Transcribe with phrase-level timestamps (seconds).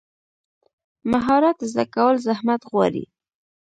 [1.11, 3.03] مهارت زده کول زحمت غواړي.